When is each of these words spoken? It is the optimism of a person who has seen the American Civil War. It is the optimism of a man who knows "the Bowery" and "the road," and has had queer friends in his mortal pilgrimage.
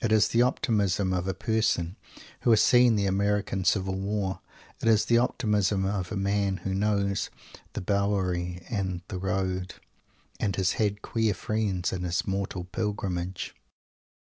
It 0.00 0.12
is 0.12 0.28
the 0.28 0.42
optimism 0.42 1.12
of 1.12 1.26
a 1.26 1.34
person 1.34 1.96
who 2.42 2.50
has 2.50 2.60
seen 2.62 2.94
the 2.94 3.06
American 3.06 3.64
Civil 3.64 3.96
War. 3.98 4.38
It 4.80 4.86
is 4.86 5.06
the 5.06 5.18
optimism 5.18 5.84
of 5.84 6.12
a 6.12 6.16
man 6.16 6.58
who 6.58 6.72
knows 6.72 7.30
"the 7.72 7.80
Bowery" 7.80 8.62
and 8.70 9.00
"the 9.08 9.18
road," 9.18 9.74
and 10.38 10.54
has 10.54 10.74
had 10.74 11.02
queer 11.02 11.34
friends 11.34 11.92
in 11.92 12.04
his 12.04 12.28
mortal 12.28 12.62
pilgrimage. 12.62 13.56